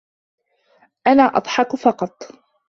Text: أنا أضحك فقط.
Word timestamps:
أنا 1.07 1.23
أضحك 1.23 1.75
فقط. 1.75 2.27